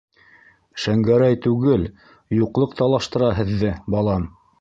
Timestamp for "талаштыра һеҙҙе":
2.81-3.75